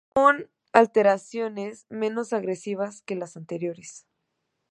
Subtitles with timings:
[0.15, 4.07] Son alteraciones menos agresivas que las anteriores.